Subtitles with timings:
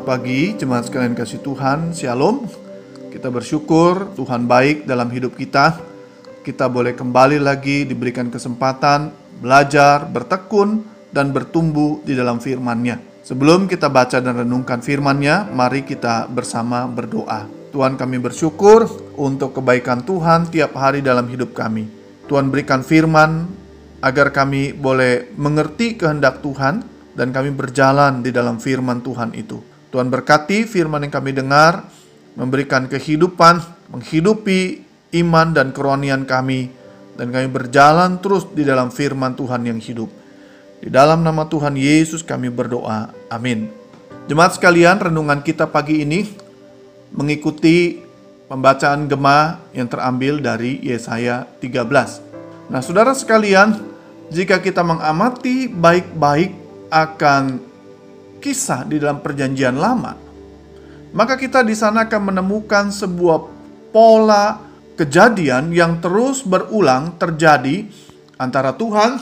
[0.00, 2.48] Selamat pagi, jemaat sekalian kasih Tuhan, Shalom.
[3.12, 5.76] Kita bersyukur Tuhan baik dalam hidup kita.
[6.40, 9.12] Kita boleh kembali lagi diberikan kesempatan
[9.44, 12.96] belajar, bertekun, dan bertumbuh di dalam firman-Nya.
[13.20, 17.44] Sebelum kita baca dan renungkan firman-Nya, mari kita bersama berdoa.
[17.68, 18.88] Tuhan kami bersyukur
[19.20, 21.84] untuk kebaikan Tuhan tiap hari dalam hidup kami.
[22.24, 23.52] Tuhan berikan firman
[24.00, 29.69] agar kami boleh mengerti kehendak Tuhan, dan kami berjalan di dalam firman Tuhan itu.
[29.90, 31.86] Tuhan berkati firman yang kami dengar,
[32.38, 33.58] memberikan kehidupan,
[33.90, 34.86] menghidupi
[35.18, 36.70] iman dan kerohanian kami,
[37.18, 40.08] dan kami berjalan terus di dalam firman Tuhan yang hidup.
[40.80, 43.12] Di dalam nama Tuhan Yesus kami berdoa.
[43.28, 43.68] Amin.
[44.30, 46.24] Jemaat sekalian, renungan kita pagi ini
[47.10, 47.98] mengikuti
[48.46, 52.70] pembacaan gema yang terambil dari Yesaya 13.
[52.70, 53.74] Nah, saudara sekalian,
[54.30, 56.54] jika kita mengamati baik-baik
[56.94, 57.69] akan
[58.40, 60.16] kisah di dalam Perjanjian Lama,
[61.12, 63.38] maka kita di sana akan menemukan sebuah
[63.92, 64.58] pola
[64.96, 67.88] kejadian yang terus berulang terjadi
[68.40, 69.20] antara Tuhan,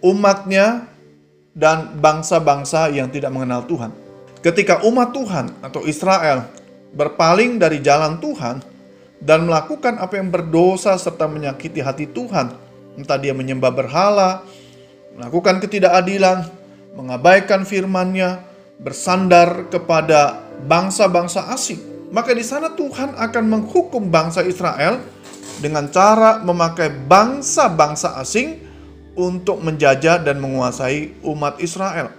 [0.00, 0.88] umatnya,
[1.56, 3.90] dan bangsa-bangsa yang tidak mengenal Tuhan.
[4.40, 6.48] Ketika umat Tuhan atau Israel
[6.96, 8.64] berpaling dari jalan Tuhan
[9.20, 12.56] dan melakukan apa yang berdosa serta menyakiti hati Tuhan,
[12.96, 14.40] entah dia menyembah berhala,
[15.18, 16.48] melakukan ketidakadilan,
[16.94, 18.42] mengabaikan firman-Nya,
[18.80, 22.10] bersandar kepada bangsa-bangsa asing.
[22.10, 24.98] Maka di sana Tuhan akan menghukum bangsa Israel
[25.60, 28.58] dengan cara memakai bangsa-bangsa asing
[29.14, 32.10] untuk menjajah dan menguasai umat Israel.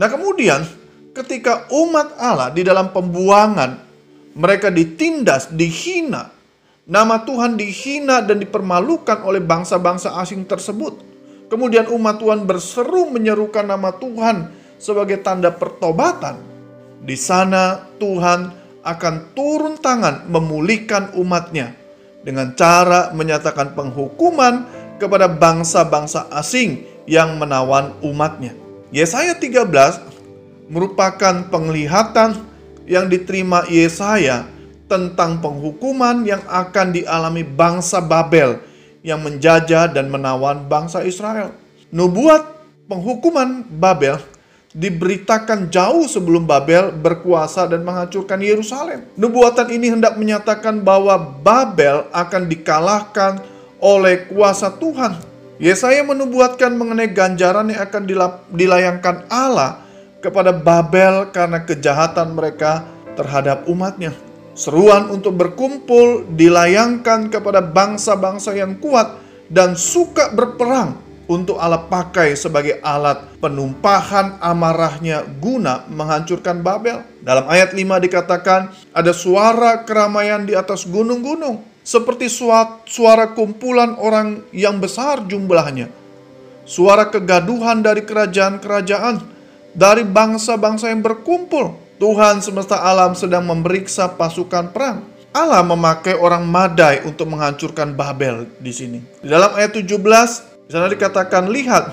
[0.00, 0.64] Nah, kemudian
[1.12, 3.78] ketika umat Allah di dalam pembuangan
[4.38, 6.30] mereka ditindas, dihina,
[6.86, 11.04] nama Tuhan dihina dan dipermalukan oleh bangsa-bangsa asing tersebut.
[11.48, 16.36] Kemudian umat Tuhan berseru menyerukan nama Tuhan sebagai tanda pertobatan.
[17.00, 18.52] Di sana Tuhan
[18.84, 21.72] akan turun tangan memulihkan umatnya
[22.20, 24.68] dengan cara menyatakan penghukuman
[25.00, 28.52] kepada bangsa-bangsa asing yang menawan umatnya.
[28.92, 32.36] Yesaya 13 merupakan penglihatan
[32.84, 34.44] yang diterima Yesaya
[34.88, 38.67] tentang penghukuman yang akan dialami bangsa Babel
[39.02, 41.54] yang menjajah dan menawan bangsa Israel.
[41.94, 42.44] Nubuat
[42.88, 44.18] penghukuman Babel
[44.76, 49.08] diberitakan jauh sebelum Babel berkuasa dan menghancurkan Yerusalem.
[49.16, 53.40] Nubuatan ini hendak menyatakan bahwa Babel akan dikalahkan
[53.80, 55.18] oleh kuasa Tuhan.
[55.58, 58.06] Yesaya menubuatkan mengenai ganjaran yang akan
[58.54, 59.82] dilayangkan Allah
[60.22, 62.86] kepada Babel karena kejahatan mereka
[63.18, 64.14] terhadap umatnya.
[64.58, 69.14] Seruan untuk berkumpul dilayangkan kepada bangsa-bangsa yang kuat
[69.46, 70.98] dan suka berperang
[71.30, 77.06] untuk Allah pakai sebagai alat penumpahan amarahnya guna menghancurkan Babel.
[77.22, 84.82] Dalam ayat 5 dikatakan ada suara keramaian di atas gunung-gunung seperti suara kumpulan orang yang
[84.82, 85.86] besar jumlahnya.
[86.66, 89.22] Suara kegaduhan dari kerajaan-kerajaan,
[89.70, 95.02] dari bangsa-bangsa yang berkumpul Tuhan semesta alam sedang memeriksa pasukan perang.
[95.34, 98.98] Allah memakai orang Madai untuk menghancurkan Babel di sini.
[99.18, 101.84] Di dalam ayat 17, di sana dikatakan, "Lihat,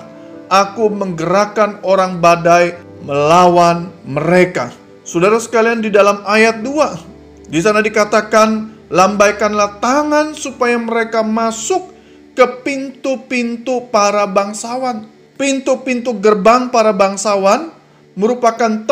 [0.46, 4.70] aku menggerakkan orang badai melawan mereka."
[5.02, 7.02] Saudara sekalian di dalam ayat 2,
[7.50, 11.98] di sana dikatakan, "Lambaikanlah tangan supaya mereka masuk
[12.38, 17.74] ke pintu-pintu para bangsawan." Pintu-pintu gerbang para bangsawan
[18.16, 18.86] merupakan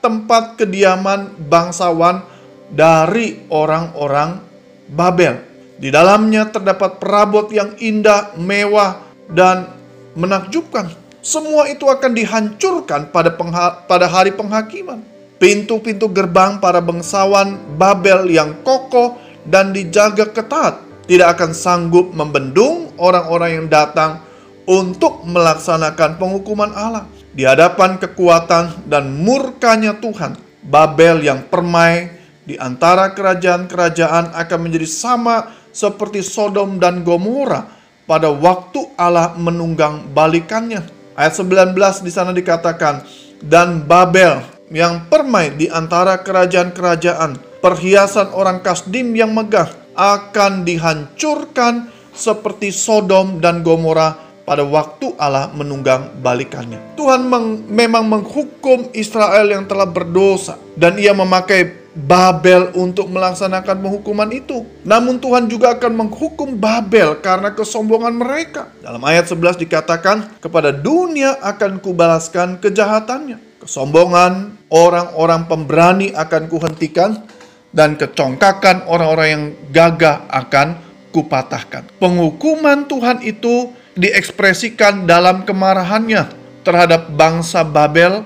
[0.00, 2.24] tempat-tempat kediaman bangsawan
[2.72, 4.40] dari orang-orang
[4.88, 5.44] Babel.
[5.76, 9.68] Di dalamnya terdapat perabot yang indah, mewah, dan
[10.16, 10.88] menakjubkan.
[11.20, 13.36] Semua itu akan dihancurkan pada,
[13.84, 15.04] pada hari penghakiman.
[15.40, 23.64] Pintu-pintu gerbang para bangsawan Babel yang kokoh dan dijaga ketat tidak akan sanggup membendung orang-orang
[23.64, 24.20] yang datang
[24.68, 30.34] untuk melaksanakan penghukuman Allah di hadapan kekuatan dan murkanya Tuhan,
[30.66, 32.10] Babel yang permai
[32.44, 37.70] di antara kerajaan-kerajaan akan menjadi sama seperti Sodom dan Gomora
[38.10, 40.82] pada waktu Allah menunggang balikannya.
[41.14, 43.06] Ayat 19 di sana dikatakan,
[43.40, 52.74] dan Babel yang permai di antara kerajaan-kerajaan, perhiasan orang Kasdim yang megah akan dihancurkan seperti
[52.74, 56.98] Sodom dan Gomora pada waktu Allah menunggang balikannya.
[56.98, 64.30] Tuhan meng, memang menghukum Israel yang telah berdosa dan ia memakai Babel untuk melaksanakan penghukuman
[64.30, 64.62] itu.
[64.82, 68.70] Namun Tuhan juga akan menghukum Babel karena kesombongan mereka.
[68.78, 73.62] Dalam ayat 11 dikatakan, kepada dunia akan kubalaskan kejahatannya.
[73.62, 77.26] Kesombongan orang-orang pemberani akan kuhentikan
[77.74, 79.44] dan kecongkakan orang-orang yang
[79.74, 80.78] gagah akan
[81.10, 81.90] kupatahkan.
[81.98, 86.32] Penghukuman Tuhan itu diekspresikan dalam kemarahannya
[86.64, 88.24] terhadap bangsa Babel.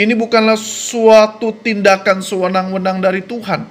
[0.00, 3.68] Ini bukanlah suatu tindakan sewenang-wenang dari Tuhan.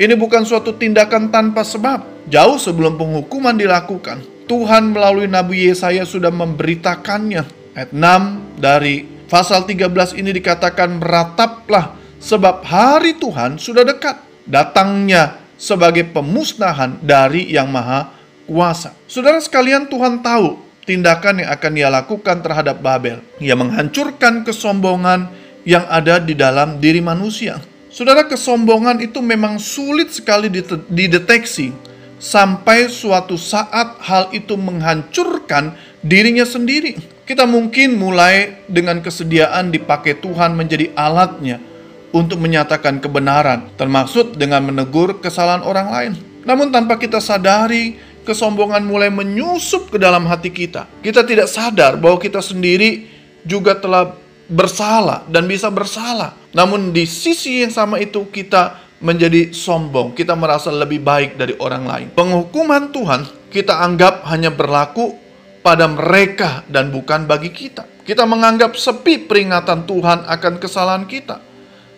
[0.00, 2.24] Ini bukan suatu tindakan tanpa sebab.
[2.32, 7.44] Jauh sebelum penghukuman dilakukan, Tuhan melalui Nabi Yesaya sudah memberitakannya.
[7.76, 14.16] Ayat 6 dari pasal 13 ini dikatakan merataplah sebab hari Tuhan sudah dekat.
[14.48, 18.08] Datangnya sebagai pemusnahan dari yang maha
[18.48, 18.96] kuasa.
[19.04, 23.20] Saudara sekalian Tuhan tahu tindakan yang akan ia lakukan terhadap Babel.
[23.42, 25.28] Ia menghancurkan kesombongan
[25.68, 27.60] yang ada di dalam diri manusia.
[27.90, 30.46] Saudara kesombongan itu memang sulit sekali
[30.86, 31.74] dideteksi
[32.20, 35.74] sampai suatu saat hal itu menghancurkan
[36.04, 37.00] dirinya sendiri.
[37.26, 41.62] Kita mungkin mulai dengan kesediaan dipakai Tuhan menjadi alatnya
[42.10, 46.12] untuk menyatakan kebenaran, termasuk dengan menegur kesalahan orang lain.
[46.42, 47.94] Namun tanpa kita sadari,
[48.24, 50.86] kesombongan mulai menyusup ke dalam hati kita.
[51.00, 53.08] Kita tidak sadar bahwa kita sendiri
[53.44, 54.14] juga telah
[54.50, 56.34] bersalah dan bisa bersalah.
[56.50, 61.84] Namun di sisi yang sama itu kita menjadi sombong, kita merasa lebih baik dari orang
[61.88, 62.06] lain.
[62.12, 65.16] Penghukuman Tuhan kita anggap hanya berlaku
[65.64, 67.88] pada mereka dan bukan bagi kita.
[68.04, 71.50] Kita menganggap sepi peringatan Tuhan akan kesalahan kita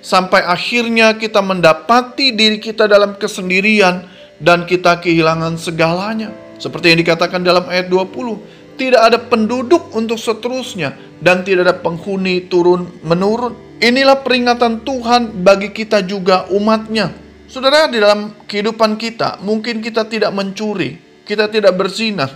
[0.02, 4.02] sampai akhirnya kita mendapati diri kita dalam kesendirian
[4.42, 6.34] dan kita kehilangan segalanya.
[6.58, 12.50] Seperti yang dikatakan dalam ayat 20, tidak ada penduduk untuk seterusnya dan tidak ada penghuni
[12.50, 13.54] turun menurun.
[13.82, 17.10] Inilah peringatan Tuhan bagi kita juga umatnya.
[17.50, 20.96] Saudara, di dalam kehidupan kita, mungkin kita tidak mencuri,
[21.26, 22.30] kita tidak berzina,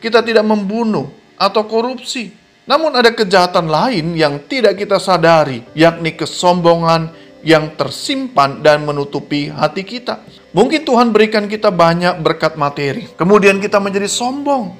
[0.00, 2.32] kita tidak membunuh atau korupsi.
[2.66, 7.14] Namun ada kejahatan lain yang tidak kita sadari, yakni kesombongan
[7.44, 10.22] yang tersimpan dan menutupi hati kita.
[10.56, 14.72] Mungkin Tuhan berikan kita banyak berkat materi, kemudian kita menjadi sombong,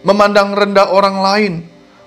[0.00, 1.54] memandang rendah orang lain,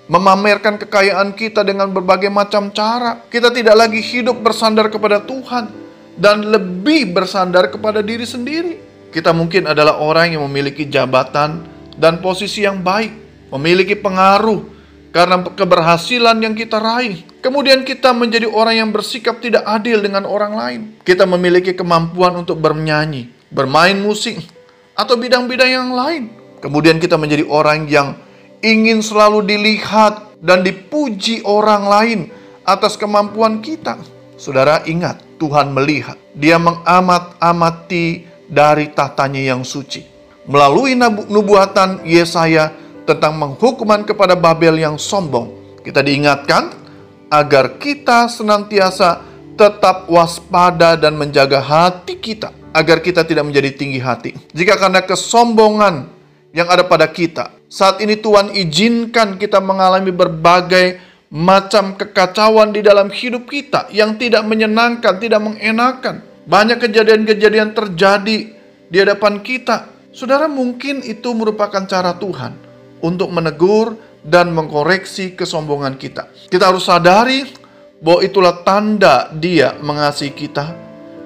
[0.09, 3.21] memamerkan kekayaan kita dengan berbagai macam cara.
[3.30, 5.71] Kita tidak lagi hidup bersandar kepada Tuhan
[6.19, 8.74] dan lebih bersandar kepada diri sendiri.
[9.12, 11.63] Kita mungkin adalah orang yang memiliki jabatan
[11.95, 13.12] dan posisi yang baik,
[13.51, 14.63] memiliki pengaruh,
[15.12, 17.30] karena keberhasilan yang kita raih.
[17.41, 20.81] Kemudian kita menjadi orang yang bersikap tidak adil dengan orang lain.
[21.01, 24.38] Kita memiliki kemampuan untuk bernyanyi, bermain musik,
[24.93, 26.29] atau bidang-bidang yang lain.
[26.61, 28.13] Kemudian kita menjadi orang yang
[28.61, 32.19] ingin selalu dilihat dan dipuji orang lain
[32.61, 33.97] atas kemampuan kita.
[34.38, 36.21] Saudara ingat, Tuhan melihat.
[36.38, 40.05] Dia mengamat-amati dari tatanya yang suci.
[40.45, 40.93] Melalui
[41.25, 42.69] nubuatan Yesaya,
[43.01, 45.81] tentang penghukuman kepada Babel yang sombong.
[45.81, 46.80] Kita diingatkan
[47.31, 49.23] agar kita senantiasa
[49.55, 54.35] tetap waspada dan menjaga hati kita agar kita tidak menjadi tinggi hati.
[54.51, 56.11] Jika karena kesombongan
[56.51, 60.99] yang ada pada kita, saat ini Tuhan izinkan kita mengalami berbagai
[61.31, 66.27] macam kekacauan di dalam hidup kita yang tidak menyenangkan, tidak mengenakan.
[66.43, 68.37] Banyak kejadian-kejadian terjadi
[68.91, 69.87] di hadapan kita.
[70.11, 72.51] Saudara, mungkin itu merupakan cara Tuhan
[73.00, 76.29] untuk menegur dan mengkoreksi kesombongan kita.
[76.49, 77.45] Kita harus sadari
[78.01, 80.73] bahwa itulah tanda Dia mengasihi kita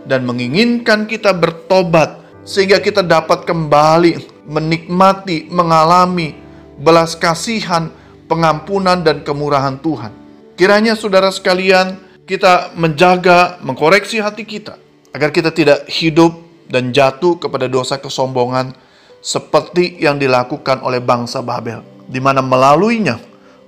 [0.07, 6.37] dan menginginkan kita bertobat sehingga kita dapat kembali menikmati, mengalami
[6.77, 7.89] belas kasihan,
[8.29, 10.13] pengampunan dan kemurahan Tuhan.
[10.55, 14.79] Kiranya saudara sekalian, kita menjaga, mengkoreksi hati kita
[15.11, 16.35] agar kita tidak hidup
[16.65, 18.73] dan jatuh kepada dosa kesombongan
[19.21, 23.17] seperti yang dilakukan oleh bangsa Babel, di mana melaluinya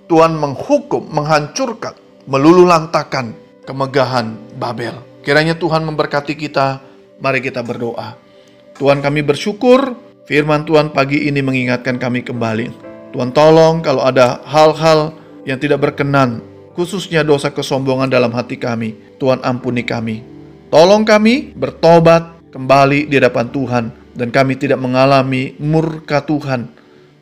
[0.08, 1.94] Tuhan menghukum, menghancurkan,
[2.26, 3.36] meluluhlantakan
[3.68, 4.96] kemegahan Babel.
[5.22, 6.80] Kiranya Tuhan memberkati kita.
[7.20, 8.16] Mari kita berdoa.
[8.80, 9.98] Tuhan kami bersyukur
[10.30, 12.72] firman Tuhan pagi ini mengingatkan kami kembali.
[13.12, 15.12] Tuhan tolong kalau ada hal-hal
[15.44, 16.40] yang tidak berkenan,
[16.78, 18.96] khususnya dosa kesombongan dalam hati kami.
[19.18, 20.24] Tuhan ampuni kami.
[20.70, 26.70] Tolong kami bertobat kembali di hadapan Tuhan dan kami tidak mengalami murka Tuhan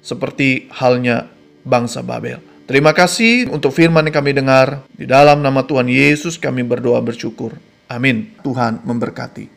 [0.06, 1.26] seperti halnya
[1.66, 2.38] bangsa Babel.
[2.70, 4.86] Terima kasih untuk firman yang kami dengar.
[4.94, 7.58] Di dalam nama Tuhan Yesus kami berdoa bersyukur.
[7.90, 8.34] Amin.
[8.46, 9.50] Tuhan memberkati.